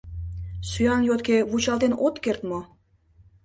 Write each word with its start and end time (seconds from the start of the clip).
—Сӱан 0.69 1.01
йотке 1.09 1.37
вучалтен 1.49 1.93
от 2.05 2.15
керт 2.23 2.41
мо? 2.49 2.59